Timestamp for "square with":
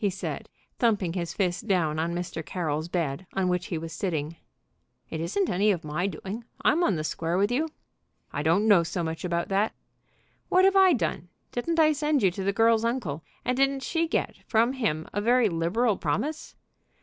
7.03-7.51